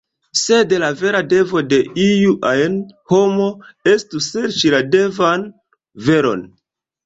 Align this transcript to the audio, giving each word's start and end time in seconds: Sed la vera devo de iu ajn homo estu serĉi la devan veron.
Sed 0.43 0.71
la 0.83 0.87
vera 1.01 1.19
devo 1.33 1.61
de 1.73 1.79
iu 2.05 2.33
ajn 2.53 2.79
homo 3.15 3.47
estu 3.95 4.25
serĉi 4.31 4.75
la 4.79 4.83
devan 4.99 5.49
veron. 6.11 6.47